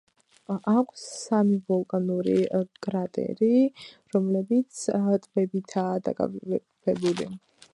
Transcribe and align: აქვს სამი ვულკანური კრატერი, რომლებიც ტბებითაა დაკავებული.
აქვს 0.69 1.01
სამი 1.17 1.57
ვულკანური 1.71 2.33
კრატერი, 2.87 3.51
რომლებიც 4.17 4.81
ტბებითაა 5.27 6.01
დაკავებული. 6.09 7.29